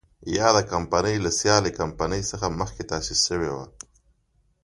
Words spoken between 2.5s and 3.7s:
مخکې تاسیس شوې وه.